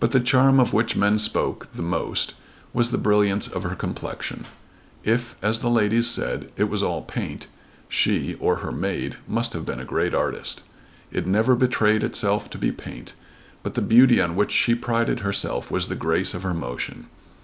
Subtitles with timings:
[0.00, 2.34] But the charm of which men spoke the most
[2.72, 4.46] was the brilliance of her complexion.
[5.04, 7.46] If, as the ladies said, it was all paint,
[7.88, 10.62] she, or her maid, must have been a great artist.
[11.12, 13.12] It never betrayed itself to be paint.
[13.62, 17.06] But the beauty on which she prided herself was the grace of her motion.